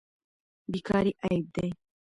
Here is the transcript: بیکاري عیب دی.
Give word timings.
بیکاري 0.71 1.11
عیب 1.23 1.45
دی. 1.55 1.69